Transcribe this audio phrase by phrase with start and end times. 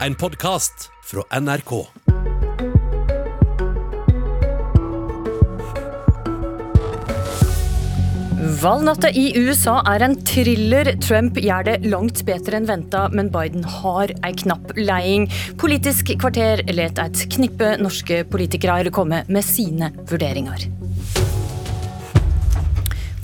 [0.00, 1.86] en podkast fra NRK.
[8.62, 10.90] Valgnatta i USA er en thriller.
[11.04, 15.28] Trump gjør det langt bedre enn venta, men Biden har ei knapp leding.
[15.60, 20.68] Politisk kvarter let et knippe norske politikere komme med sine vurderinger.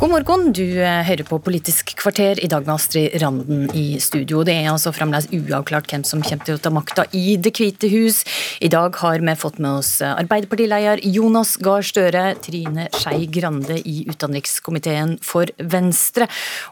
[0.01, 4.39] God morgen, du eh, hører på Politisk kvarter i dag med Astrid Randen i studio.
[4.49, 7.91] Det er altså fremdeles uavklart hvem som kommer til å ta makta i Det hvite
[7.93, 8.23] hus.
[8.65, 14.07] I dag har vi fått med oss Arbeiderpartileder Jonas Gahr Støre, Trine Skei Grande i
[14.09, 16.31] utenrikskomiteen for Venstre,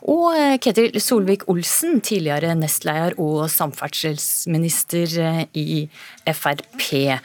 [0.08, 5.82] og eh, Ketil Solvik-Olsen, tidligere nestleder og samferdselsminister i i
[6.34, 7.18] Frp.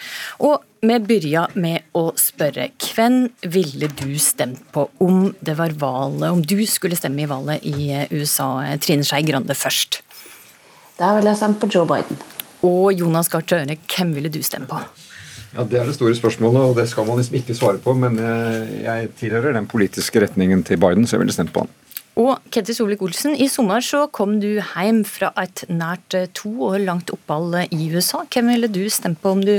[0.44, 6.30] Og vi begynner med å spørre hvem ville du stemt på om det var valget,
[6.30, 8.50] om du skulle stemme i valget i USA?
[8.84, 10.02] Trine Skei Grande først.
[11.00, 12.20] Da ville jeg stemt på Joe Biden.
[12.64, 14.80] Og Jonas Gahr Støre, hvem ville du stemme på?
[15.54, 17.94] Ja, Det er det store spørsmålet, og det skal man liksom ikke svare på.
[17.94, 21.74] Men jeg tilhører den politiske retningen til Biden, så jeg ville stemt på han.
[22.20, 27.10] Og Ketil Solvik-Olsen, i sommer så kom du hjem fra et nært to år langt
[27.14, 28.22] opphold i USA.
[28.30, 29.56] Hvem ville du stemt på om du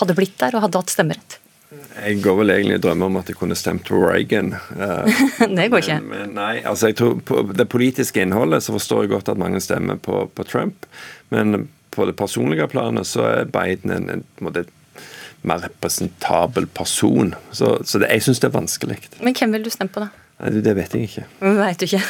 [0.00, 1.38] hadde blitt der og hadde hatt stemmerett?
[1.70, 4.56] Jeg går vel egentlig i drømme om at jeg kunne stemt på Reagan.
[5.56, 6.00] det går ikke.
[6.02, 9.38] Men, men nei, altså jeg tror På det politiske innholdet så forstår jeg godt at
[9.38, 10.88] mange stemmer på, på Trump.
[11.30, 14.72] Men på det personlige planet så er Biden en, en, en, en
[15.46, 17.36] mer representabel person.
[17.52, 18.98] Så, så det, jeg syns det er vanskelig.
[19.22, 20.10] Men hvem vil du stemme på, da?
[20.40, 21.24] Nei, Det vet jeg ikke.
[21.60, 22.02] Vet du ikke.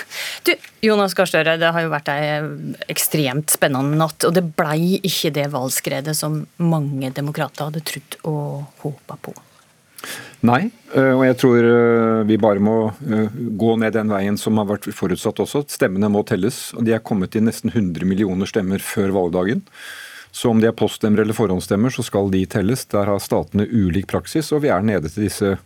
[0.47, 0.53] Du,
[0.87, 2.41] Jonas Gahr Støre, det har jo vært ei
[2.93, 4.25] ekstremt spennende natt.
[4.29, 9.37] Og det blei ikke det valgskredet som mange demokrater hadde trodd og håpa på.
[10.49, 11.67] Nei, og jeg tror
[12.25, 12.77] vi bare må
[13.61, 15.67] gå ned den veien som har vært forutsatt også.
[15.69, 16.71] Stemmene må telles.
[16.73, 19.67] og De er kommet til nesten 100 millioner stemmer før valgdagen.
[20.33, 22.87] Så om de er poststemmer eller forhåndsstemmer, så skal de telles.
[22.93, 25.57] Der har statene ulik praksis, og vi er nede til disse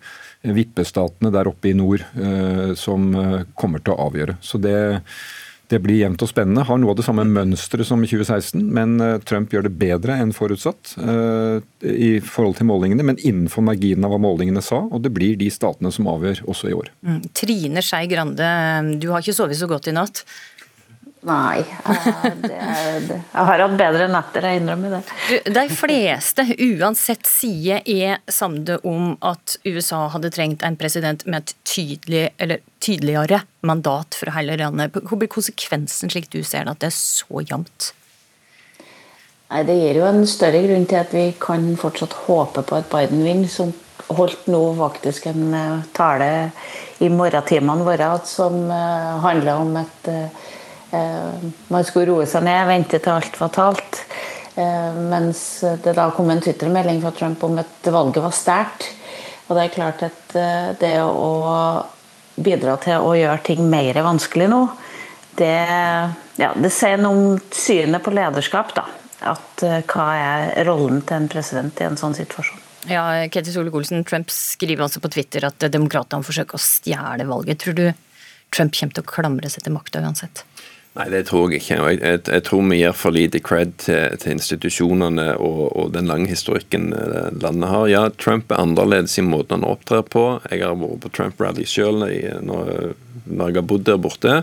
[0.45, 2.05] vippestatene der oppe i nord
[2.79, 3.09] som
[3.57, 4.37] kommer til å avgjøre.
[4.45, 4.77] Så det,
[5.73, 6.67] det blir jevnt og spennende.
[6.69, 10.35] Har noe av det samme mønsteret som i 2016, men Trump gjør det bedre enn
[10.37, 10.95] forutsatt
[11.89, 14.83] i forhold til målingene, men innenfor marginen av hva målingene sa.
[14.85, 16.93] Og det blir de statene som avgjør også i år.
[17.07, 17.23] Mm.
[17.33, 18.51] Trine Skei Grande,
[19.01, 20.27] du har ikke sovet så godt i natt?
[21.25, 21.65] Nei,
[22.43, 22.49] det,
[23.09, 23.17] det.
[23.17, 25.01] jeg har hatt bedre netter, jeg innrømmer det.
[25.31, 31.41] Du, de fleste, uansett side, er samde om at USA hadde trengt en president med
[31.41, 34.93] et tydelig, eller tydeligere mandat for hele landet.
[34.93, 37.95] Hva blir konsekvensen, slik du ser det, at det er så jevnt?
[39.49, 42.91] Nei, Det gir jo en større grunn til at vi kan fortsatt håpe på at
[42.93, 43.73] Biden vinner, som
[44.13, 45.55] holdt nå faktisk en
[45.97, 46.51] tale
[47.01, 48.67] i morgentimene våre som
[49.25, 50.11] handler om et
[51.69, 54.01] man skulle roe seg ned, vente til alt var talt.
[54.55, 55.41] Mens
[55.83, 58.87] det da kom en Twitter-melding fra Trump om at valget var sterkt.
[59.49, 60.37] Og det er klart at
[60.81, 61.31] det å
[62.35, 64.61] bidra til å gjøre ting mer vanskelig nå,
[65.39, 65.55] det,
[66.39, 68.75] ja, det sier noe om synet på lederskap.
[68.77, 68.87] da.
[69.35, 72.61] At Hva er rollen til en president i en sånn situasjon?
[72.91, 77.63] Ja, Ketil Solvik-Olsen, Trump skriver altså på Twitter at demokratene forsøker å stjele valget.
[77.63, 77.87] Tror du
[78.53, 80.45] Trump kommer til å klamre seg til makta uansett?
[80.95, 81.77] Nei, det tror jeg ikke.
[81.81, 86.07] Jeg, jeg, jeg tror vi gir for lite cred til, til institusjonene og, og, den
[86.07, 86.93] lange historikken
[87.43, 87.89] landet har.
[87.91, 90.23] Ja, Trump er annerledes i måten han opptrer på.
[90.53, 92.95] Jeg har vært på Trump-rally selv når,
[93.27, 94.37] når, jeg har bodd der borte.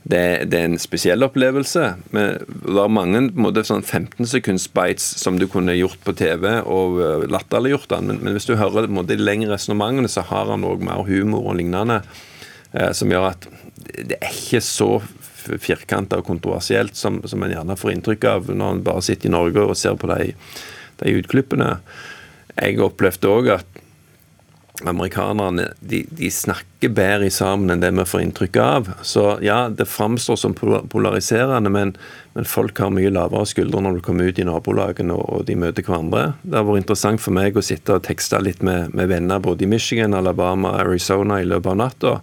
[0.00, 1.84] Det, det, er en spesiell opplevelse.
[2.16, 6.48] Men det var mange måte, sånn 15 sekunds bites som du kunne gjort på TV
[6.64, 8.08] og latterliggjort den.
[8.08, 11.52] Men, men hvis du hører måte, de lengre resonnementene, så har han òg mer humor
[11.52, 12.00] og lignende.
[12.72, 13.50] Eh, som gjør at
[13.90, 14.94] det er ikke så
[15.40, 19.34] firkanta og kontroversielt som, som en gjerne får inntrykk av når en bare sitter i
[19.34, 20.32] Norge og ser på de,
[21.02, 21.76] de utklippene.
[22.56, 23.80] Jeg opplevde òg at
[24.84, 28.90] amerikanerne de, de, snakker bedre sammen enn det vi får inntrykk av.
[29.06, 31.92] Så ja, det framstår som polariserende, men,
[32.34, 35.58] men, folk har mye lavere skuldre når du kommer ut i nabolagene og, og de
[35.60, 36.30] møter hverandre.
[36.42, 39.66] Det har vært interessant for meg å sitte og tekste litt med, med venner både
[39.66, 42.16] i Michigan, Alabama, Arizona i løpet av natta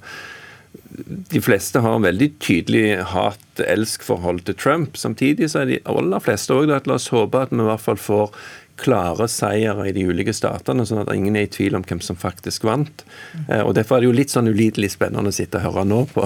[1.05, 4.97] de fleste har veldig tydelig hat-elsk-forhold til Trump.
[4.97, 7.83] Samtidig så er de aller fleste òg at la oss håpe at vi i hvert
[7.83, 8.33] fall får
[8.77, 12.17] klare seire i de ulike statene, sånn at ingen er i tvil om hvem som
[12.19, 13.03] faktisk vant.
[13.47, 16.03] Eh, og Derfor er det jo litt sånn ulidelig spennende å sitte og høre nå
[16.13, 16.25] på,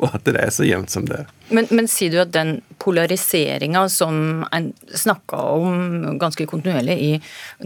[0.00, 1.30] på at det er så jevnt som det er.
[1.50, 7.10] Men, men sier du at den polariseringa som en snakka om ganske kontinuerlig i,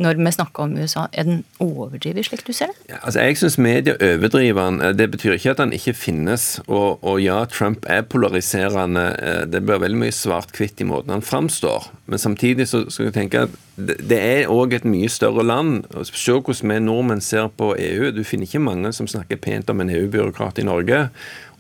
[0.00, 2.78] når vi snakka om USA, er den overdrevet, slik du ser det?
[2.94, 4.96] Ja, altså Jeg syns media overdriver den.
[4.98, 6.46] Det betyr ikke at den ikke finnes.
[6.66, 9.06] Og, og ja, Trump er polariserende.
[9.52, 11.90] Det blir veldig mye svart-hvitt i måten han framstår.
[12.06, 15.86] Men samtidig så skal jeg tenke at det er òg et mye større land.
[16.04, 18.10] Se hvordan vi nordmenn ser på EU.
[18.12, 21.06] Du finner ikke mange som snakker pent om en EU-byråkrat i Norge.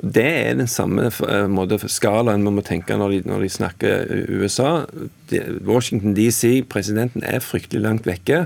[0.04, 4.14] Det er den samme eh, måte, skalaen vi må tenke når de, når de snakker
[4.28, 4.84] USA.
[5.66, 8.44] Washington DC, presidenten er fryktelig langt vekke.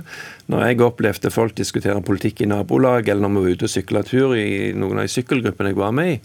[0.49, 4.05] Når jeg opplevde folk diskutere politikk i nabolag, eller når vi var ute og sykla
[4.07, 6.21] tur i noen av de sykkelgruppene jeg var med i,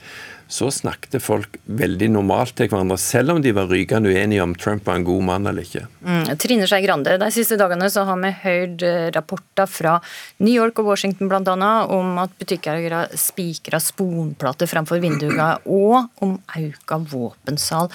[0.54, 4.86] så snakket folk veldig normalt til hverandre, selv om de var rykende uenige om Trump
[4.86, 5.86] var en god mann eller ikke.
[6.06, 9.96] Mm, Trine Skei Grande, de siste dagene så har vi hørt eh, rapporter fra
[10.44, 11.72] New York og Washington bl.a.
[11.96, 17.90] om at butikker spikrer sponplater framfor vinduene, og om auka våpensal.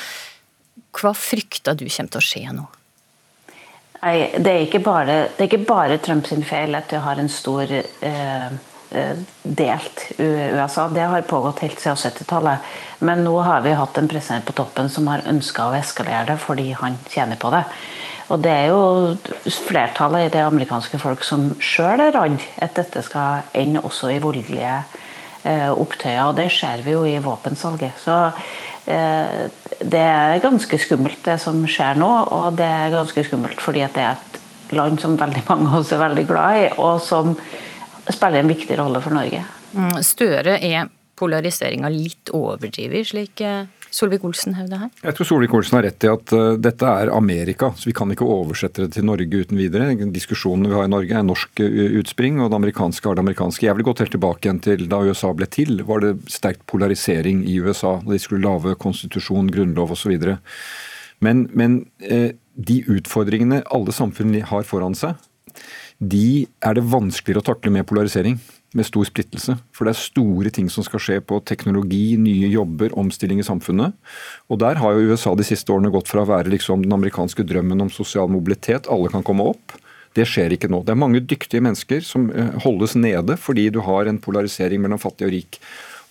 [0.99, 2.67] Hva frykter du kommer til å skje nå?
[3.99, 7.73] Nei, det er ikke bare, det ikke bare Trumps feil at du har en stor
[7.73, 8.51] eh,
[8.91, 10.89] Eh, delt USA.
[10.89, 12.59] Det har pågått helt siden 70-tallet.
[12.99, 16.39] Men nå har vi hatt en president på toppen som har ønska å eskalere det
[16.41, 17.67] fordi han tjener på det.
[18.33, 23.05] Og det er jo flertallet i det amerikanske folk som sjøl er redd at dette
[23.05, 24.79] skal ende også i voldelige
[25.45, 26.25] eh, opptøyer.
[26.25, 28.01] Og det ser vi jo i våpensalget.
[28.01, 28.17] Så
[28.89, 32.11] det er ganske skummelt det som skjer nå.
[32.35, 34.39] Og det er ganske skummelt fordi det er et
[34.77, 37.35] land som veldig mange av oss er veldig glad i, og som
[38.09, 39.43] spiller en viktig rolle for Norge.
[39.77, 40.89] Mm, Støre er
[41.19, 43.67] polariseringa litt overdrevet, slik eh,
[43.99, 44.91] Solvik-Olsen hevde her?
[45.03, 48.27] Jeg tror Solvik-Olsen har rett i at uh, dette er Amerika, så vi kan ikke
[48.29, 49.91] oversette det til Norge uten videre.
[50.15, 53.67] Diskusjonene vi har i Norge er norsk uh, utspring, og det amerikanske har det amerikanske.
[53.67, 57.43] Jeg vil gått helt tilbake igjen til da USA ble til, var det sterkt polarisering
[57.49, 57.97] i USA.
[58.05, 60.15] Da de skulle lage konstitusjon, grunnlov osv.
[61.25, 65.19] Men, men uh, de utfordringene alle samfunn har foran seg,
[65.99, 68.39] de er det vanskeligere å takle med polarisering.
[68.77, 69.55] Med stor splittelse.
[69.73, 73.97] For det er store ting som skal skje på teknologi, nye jobber, omstilling i samfunnet.
[74.53, 77.47] Og der har jo USA de siste årene gått fra å være liksom den amerikanske
[77.49, 79.79] drømmen om sosial mobilitet, alle kan komme opp.
[80.17, 80.83] Det skjer ikke nå.
[80.85, 85.01] Det er mange dyktige mennesker som eh, holdes nede fordi du har en polarisering mellom
[85.01, 85.61] fattig og rik.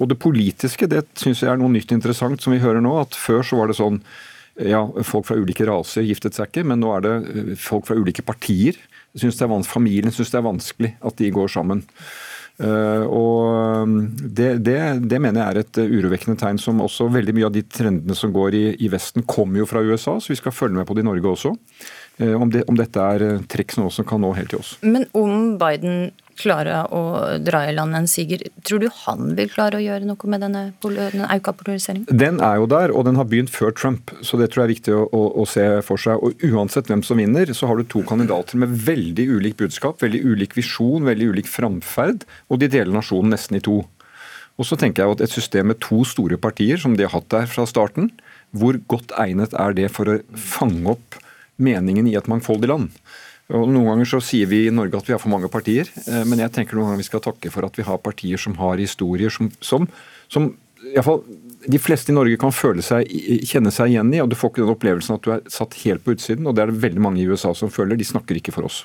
[0.02, 2.96] Og det politiske det syns jeg er noe nytt interessant som vi hører nå.
[3.02, 4.02] at Før så var det sånn
[4.58, 7.98] ja, folk fra ulike raser giftet seg ikke, men nå er det eh, folk fra
[8.02, 8.82] ulike partier
[9.16, 11.86] synes familien syns det er vanskelig at de går sammen.
[12.58, 17.06] Uh, og um, det, det, det, mener jeg er et uh, urovekkende tegn som også
[17.14, 20.34] veldig mye av de trendene som går i, i Vesten, kommer jo fra USA, så
[20.34, 21.54] vi skal følge med på det i Norge også.
[22.18, 24.74] Uh, om, det, om, dette er trekk som også kan nå helt til oss.
[24.82, 27.02] Men om Biden klare å
[27.44, 28.44] dra i land en siger.
[28.68, 32.08] Tror du han vil klare å gjøre noe med denne, den auka polariseringen?
[32.10, 34.76] Den er jo der, og den har begynt før Trump, så det tror jeg er
[34.76, 36.22] viktig å, å, å, se for seg.
[36.22, 40.24] Og Uansett hvem som vinner, så har du to kandidater med veldig ulik budskap, veldig
[40.26, 43.82] ulik visjon, veldig ulik framferd, og de deler nasjonen nesten i to.
[44.58, 47.30] Og så tenker jeg at Et system med to store partier, som de har hatt
[47.34, 48.12] der fra starten,
[48.56, 51.18] hvor godt egnet er det for å fange opp
[51.62, 52.90] meningen i et mangfoldig land?
[53.56, 56.24] Og Noen ganger så sier vi i Norge at vi har for mange partier, eh,
[56.28, 58.82] men jeg tenker noen ganger vi skal takke for at vi har partier som har
[58.82, 59.88] historier som, som,
[60.28, 60.50] som
[60.84, 61.24] iallfall
[61.68, 63.08] de fleste i Norge kan føle seg,
[63.48, 64.22] kjenne seg igjen i.
[64.24, 66.48] og Du får ikke den opplevelsen at du er satt helt på utsiden.
[66.48, 67.98] og Det er det veldig mange i USA som føler.
[67.98, 68.84] De snakker ikke for oss.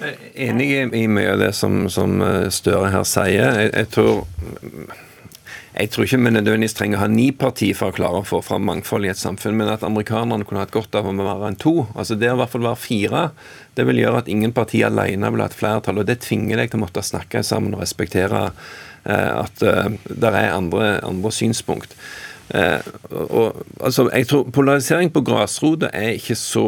[0.00, 3.60] Jeg er enig i mye av det som, som eh, Støre her sier.
[3.60, 4.24] Jeg, jeg tror
[5.80, 8.42] jeg tror ikke vi nødvendigvis trenger å ha ni partier for å klare å få
[8.44, 11.58] fram mangfold i et samfunn, men at amerikanerne kunne hatt godt av å være en
[11.60, 11.74] to.
[11.94, 13.22] Altså Det å i hvert fall være fire,
[13.78, 16.02] det vil gjøre at ingen parti alene vil ha et flertall.
[16.02, 20.34] og Det tvinger deg til å måtte snakke sammen og respektere eh, at eh, det
[20.34, 21.96] er andre, andre synspunkt.
[22.50, 22.80] Eh,
[23.10, 26.66] og, altså, jeg tror Polarisering på grasrota er ikke så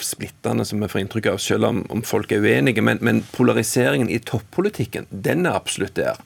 [0.00, 2.84] splittende som vi får inntrykk av, selv om, om folk er uenige.
[2.84, 6.20] Men, men, polariseringen i toppolitikken, den er absolutt der.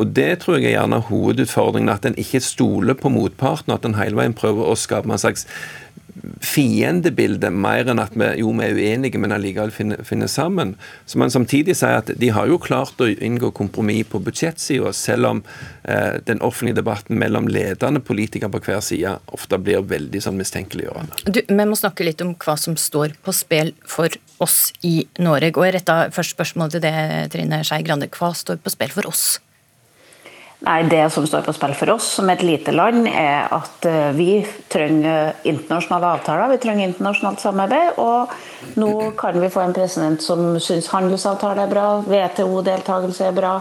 [0.00, 1.92] Og det tror jeg er gjerne hovedutfordringen.
[1.92, 5.46] At en ikke stoler på motparten, at en hele veien prøver å skape en slags
[6.44, 10.74] fiendebilde, mer enn at vi, jo, vi er uenige, men allikevel finner, finner, sammen.
[11.08, 15.30] Så man samtidig sier at de har jo klart å inngå kompromiss på budsjettsida, selv
[15.32, 15.42] om
[15.84, 21.24] eh, den offentlige debatten mellom ledende politikere på hver side ofte blir veldig sånn mistenkeliggjørende.
[21.26, 24.12] Du, vi må snakke litt om hva som står på spill for
[24.44, 25.54] oss i Norge.
[25.56, 26.96] Og jeg retta først spørsmålet til det,
[27.34, 28.10] Trine Skei Grande.
[28.12, 29.38] Hva står på spill for oss?
[30.66, 34.08] Nei, Det som står på spill for oss som et lite land, er at eh,
[34.16, 34.40] vi
[34.72, 36.50] trenger internasjonale avtaler.
[36.50, 38.00] Vi trenger internasjonalt samarbeid.
[38.02, 38.34] Og
[38.82, 43.54] nå kan vi få en president som syns handelsavtale er bra, WTO-deltakelse er bra.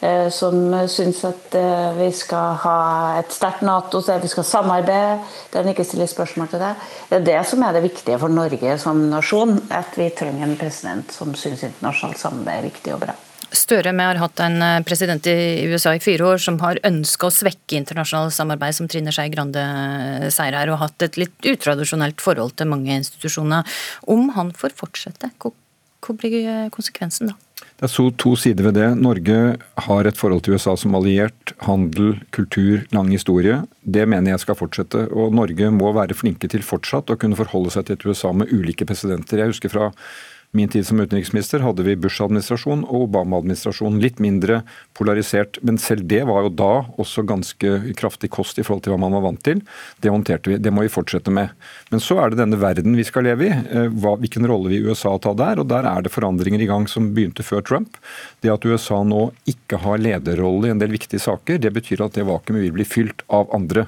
[0.00, 2.76] Eh, som syns at eh, vi skal ha
[3.20, 5.18] et sterkt Nato, så vi skal samarbeide.
[5.52, 6.76] Den ikke stiller spørsmål til det.
[7.10, 9.58] Det er det som er det viktige for Norge som nasjon.
[9.68, 13.24] At vi trenger en president som syns internasjonalt samarbeid er viktig og bra.
[13.50, 17.26] Støre, vi har hatt en eh, president i USA i fire år som har ønska
[17.26, 21.50] å svekke internasjonalt samarbeid, som Trine Skei Grande eh, sier her, og hatt et litt
[21.50, 23.66] utradisjonelt forhold til mange institusjoner.
[24.06, 27.38] Om han får fortsette, hva blir eh, konsekvensen da?
[27.80, 28.88] Det er så to sider ved det.
[29.00, 29.36] Norge
[29.86, 31.54] har et forhold til USA som alliert.
[31.64, 33.62] Handel, kultur, lang historie.
[33.80, 35.06] Det mener jeg skal fortsette.
[35.16, 38.52] Og Norge må være flinke til fortsatt å kunne forholde seg til et USA med
[38.52, 39.40] ulike presidenter.
[39.40, 39.88] Jeg husker fra
[40.56, 44.00] min tid som utenriksminister hadde vi Bush-administrasjon og Obama-administrasjon.
[44.02, 44.60] Litt mindre
[44.98, 48.98] polarisert, men selv det var jo da også ganske kraftig kost i forhold til hva
[49.04, 49.62] man var vant til.
[50.02, 50.58] Det håndterte vi.
[50.58, 51.54] Det må vi fortsette med.
[51.94, 53.52] Men så er det denne verden vi skal leve i.
[53.54, 55.62] Eh, hvilken rolle vil USA ta der?
[55.62, 58.00] Og der er det forandringer i gang som begynte før Trump.
[58.42, 62.18] Det at USA nå ikke har lederrolle i en del viktige saker, det betyr at
[62.18, 63.86] det vakuumet vil bli fylt av andre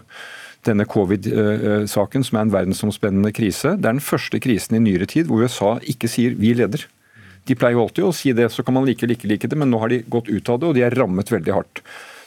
[0.67, 3.75] denne covid-saken, som er en verdensomspennende krise.
[3.77, 6.87] Det er den første krisen i nyere tid hvor USA ikke sier 'vi leder'.
[7.47, 9.59] De pleier jo alltid å si det, så kan man like eller ikke like det,
[9.59, 11.83] men nå har de gått ut av det, og de er rammet veldig hardt.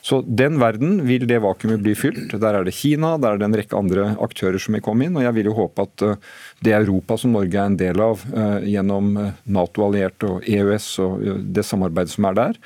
[0.06, 2.36] Så den verden vil det vakuumet bli fylt.
[2.38, 5.16] Der er det Kina, der er det en rekke andre aktører som vil komme inn.
[5.18, 6.20] Og jeg vil jo håpe at eh,
[6.62, 11.26] det Europa som Norge er en del av eh, gjennom eh, Nato-allierte og EØS og
[11.58, 12.60] det samarbeidet som er der,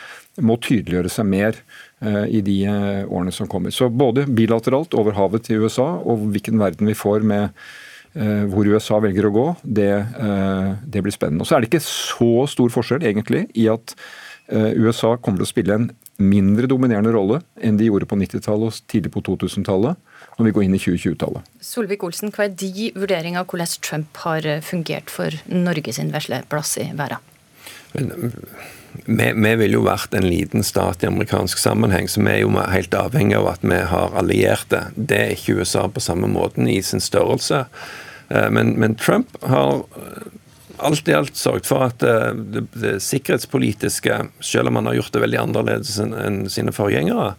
[0.43, 1.63] må tydeliggjøre seg mer
[2.31, 3.73] i de eh, årene som kommer.
[3.75, 7.49] Så både bilateralt over havet til USA og hvilken verden vi får med
[8.15, 9.91] eh, hvor USA velger å gå, det,
[10.87, 11.43] det blir spennende.
[11.43, 13.95] Og Så er det ikke så stor forskjell egentlig i at
[14.49, 15.83] USA kommer til å spille en
[16.17, 19.99] mindre dominerende rolle enn de gjorde på 90-tallet og tidlig på 2000-tallet
[20.39, 21.51] når vi går inn i 2020-tallet.
[21.61, 26.89] Solvik-Olsen, hva er de vurdering av hvordan Trump har fungert for Norges vesle plass i
[26.97, 27.21] verden?
[29.05, 32.51] Vi, vi vil jo vært en liten stat i amerikansk sammenheng, så vi er jo
[32.57, 34.85] helt avhengig av at vi har allierte.
[34.95, 37.65] Det er ikke USA på samme måten i sin størrelse.
[38.29, 40.27] Eh, men, men Trump har eh,
[40.77, 45.15] alt i alt sørget for at eh, det, det, sikkerhetspolitiske, selv om han har gjort
[45.15, 47.33] det veldig annerledes enn sine forgjengere,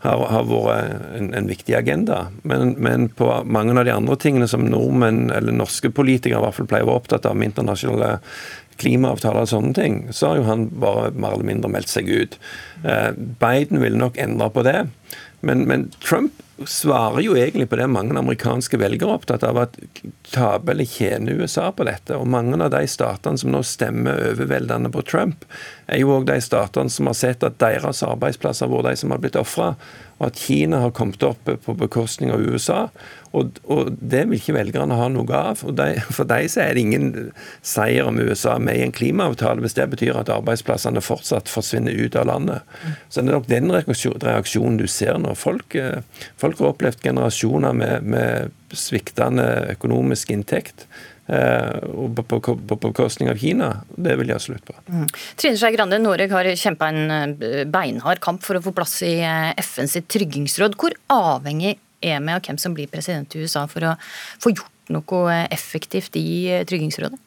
[0.00, 2.22] har, har vært en, en, viktig agenda.
[2.48, 6.56] Men, men, på mange av de andre tingene som nordmenn, eller norske politikere i hvert
[6.56, 8.14] fall pleier å være opptatt av, med internasjonale
[8.80, 12.38] klimaavtaler og sånne ting, så har jo han bare mer eller mindre meldt seg ut.
[12.84, 14.78] Eh, Biden ville nok endre på det.
[15.40, 16.32] Men, men, Trump
[16.68, 19.78] svarer jo egentlig på det mange amerikanske velgere er opptatt av, at
[20.28, 22.18] taper eller tjener USA på dette.
[22.18, 25.46] Og mange av de statene som nå stemmer overveldende på Trump,
[25.88, 29.24] er jo òg de statene som har sett at deres arbeidsplasser vært de som har
[29.24, 29.72] blitt ofra
[30.20, 32.88] at Kina har kommet opp på bekostning av USA.
[33.32, 35.62] Og, og det vil ikke velgerne ha noe av.
[35.64, 37.08] Og de, for dem så er det ingen
[37.64, 42.18] seier om USA med i en klimaavtale hvis det betyr at arbeidsplassene fortsatt forsvinner ut
[42.20, 42.66] av landet.
[43.08, 45.32] Så det er nok den reaksjonen du ser nå.
[45.38, 46.02] Folk, eh,
[46.40, 50.84] folk har opplevd generasjoner med, med sviktende økonomisk inntekt.
[51.30, 53.70] Eh, og på, på, bekostning av Kina.
[53.94, 54.74] Det vil jeg ha slutt på.
[54.90, 55.06] Mm.
[55.38, 59.18] Trine Skei Grande, Norge har kjempa en eh, beinhard kamp for å få plass i
[59.22, 60.74] eh, FNs tryggingsråd.
[60.80, 63.96] Hvor avhengig er vi av hvem som blir president i USA for å
[64.42, 67.20] få gjort noe effektivt i tryggingsrådet?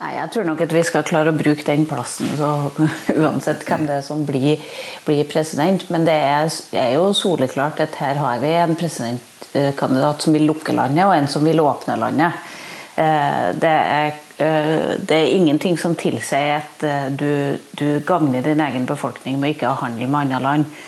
[0.00, 2.70] Nei, Jeg tror nok at vi skal klare å bruke den plassen så,
[3.20, 4.62] uansett hvem det er som blir,
[5.04, 5.84] blir president.
[5.92, 10.72] Men det er, er, jo soleklart at her har vi en presidentkandidat som vil lukke
[10.72, 12.48] landet, og en som vil åpne landet.
[12.96, 18.64] Eh, det er, eh, det er, ingenting som tilsier at eh, du, du gagner din
[18.64, 20.80] egen befolkning med ikke å handle med andre land.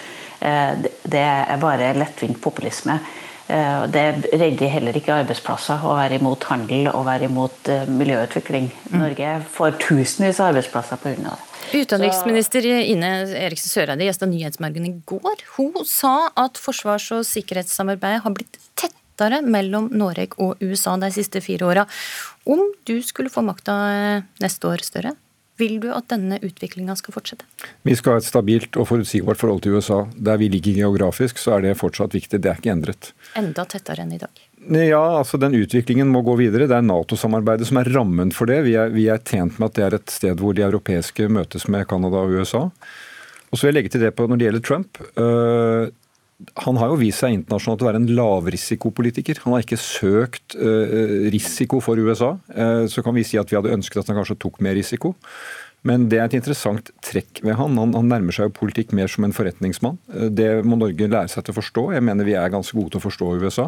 [0.42, 2.96] Det er bare lettvint populisme.
[3.92, 8.70] Det redder heller ikke arbeidsplasser å være imot handel og være imot miljøutvikling.
[8.88, 8.98] Mm.
[9.02, 11.16] Norge får tusenvis av arbeidsplasser pga.
[11.26, 11.52] det.
[11.72, 13.10] Utenriksminister Ine
[13.46, 15.44] Eriksen Søreide gjesta Nyhetsmorgen i går.
[15.56, 21.40] Hun sa at forsvars- og sikkerhetssamarbeidet har blitt tettere mellom Norge og USA de siste
[21.44, 21.86] fire åra.
[22.44, 25.14] Om du skulle få makta eh, neste år, Støre,
[25.60, 27.46] vil du at denne utviklinga skal fortsette?
[27.86, 30.00] Vi skal ha et stabilt og forutsigbart forhold til USA.
[30.16, 32.40] Der vi ligger geografisk, så er det fortsatt viktig.
[32.40, 33.12] Det er ikke endret.
[33.38, 34.42] Enda tettere enn i dag?
[34.62, 36.68] Ja, altså den utviklingen må gå videre.
[36.70, 38.60] Det er Nato-samarbeidet som er rammen for det.
[38.68, 41.66] Vi er, vi er, tjent med at det er et sted hvor de europeiske møtes
[41.72, 42.68] med Canada og USA.
[43.50, 45.02] Og så vil jeg legge til det på når det gjelder Trump.
[45.18, 45.90] Øh,
[46.64, 49.42] han har jo vist seg internasjonalt å være en lavrisikopolitiker.
[49.44, 52.34] Han har ikke søkt uh, risiko for USA.
[52.52, 55.14] Uh, så kan vi si at vi hadde ønsket at han kanskje tok mer risiko.
[55.86, 57.74] Men det er et interessant trekk ved han.
[57.80, 57.96] han.
[57.98, 59.98] Han, nærmer seg jo politikk mer som en forretningsmann.
[60.30, 61.86] Det må Norge lære seg til å forstå.
[61.96, 63.66] Jeg mener vi er ganske gode til å forstå USA.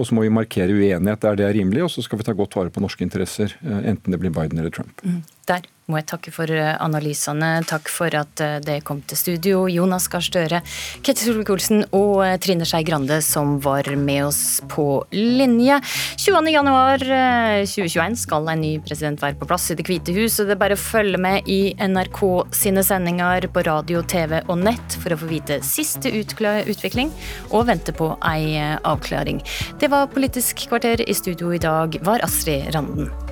[0.00, 2.32] Og så må vi markere uenighet der det er rimelig, og så skal vi ta
[2.36, 5.02] godt vare på norske interesser, enten det blir Biden eller Trump.
[5.04, 5.18] Mm.
[5.48, 7.50] Der må jeg takke for eh, analysene.
[7.68, 9.64] Takk for at eh, det kom til studio.
[9.70, 10.62] Jonas Gahr Støre,
[11.04, 15.80] Ketil Solvik-Olsen og eh, Trine Skei Grande som var med oss på linje.
[16.22, 20.62] 20.1.2021 skal en ny president være på plass i Det hvite hus, og det er
[20.62, 22.22] bare å følge med i NRK
[22.56, 27.10] sine sendinger på radio, TV og nett for å få vite siste utvikling
[27.50, 29.42] og vente på ei avklaring.
[29.82, 31.00] Det var Politisk kvarter.
[31.02, 33.31] I studio i dag var Astrid Randen.